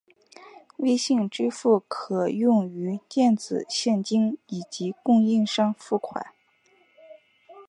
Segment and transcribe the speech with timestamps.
[0.77, 6.33] 微信支付可用于电子现金以及供应商付款。